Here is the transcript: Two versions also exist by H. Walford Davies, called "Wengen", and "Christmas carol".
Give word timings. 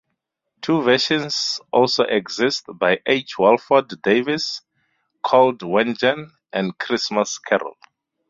Two 0.61 0.81
versions 0.81 1.59
also 1.71 2.05
exist 2.05 2.63
by 2.73 3.01
H. 3.05 3.37
Walford 3.37 4.01
Davies, 4.01 4.63
called 5.21 5.59
"Wengen", 5.59 6.31
and 6.51 6.75
"Christmas 6.79 7.37
carol". 7.37 7.77